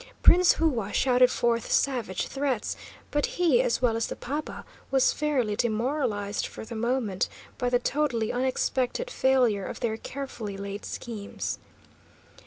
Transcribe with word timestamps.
Prince 0.23 0.53
Hua 0.53 0.89
shouted 0.91 1.29
forth 1.29 1.71
savage 1.71 2.25
threats, 2.25 2.75
but 3.11 3.27
he, 3.37 3.61
as 3.61 3.83
well 3.83 3.95
as 3.95 4.07
the 4.07 4.15
paba, 4.15 4.65
was 4.89 5.13
fairly 5.13 5.55
demoralised 5.55 6.47
for 6.47 6.65
the 6.65 6.73
moment 6.73 7.29
by 7.59 7.69
the 7.69 7.77
totally 7.77 8.31
unexpected 8.33 9.11
failure 9.11 9.63
of 9.63 9.79
their 9.81 9.97
carefully 9.97 10.57
laid 10.57 10.85
schemes. 10.85 11.59